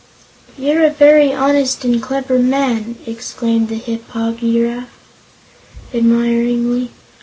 "You're 0.57 0.83
a 0.83 0.89
very 0.89 1.31
honest 1.31 1.85
and 1.85 2.01
clever 2.01 2.39
man!" 2.39 2.95
exclaimed 3.05 3.69
the 3.69 3.75
Hip 3.75 4.07
po 4.07 4.31
gy 4.33 4.61
raf, 4.63 4.89
admiringly. 5.93 6.89